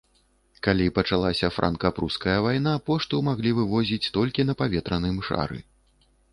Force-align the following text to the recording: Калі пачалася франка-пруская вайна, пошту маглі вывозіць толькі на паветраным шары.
Калі 0.67 0.85
пачалася 0.97 1.49
франка-пруская 1.57 2.37
вайна, 2.47 2.73
пошту 2.89 3.21
маглі 3.29 3.55
вывозіць 3.61 4.11
толькі 4.19 4.49
на 4.51 4.59
паветраным 4.65 5.17
шары. 5.33 5.59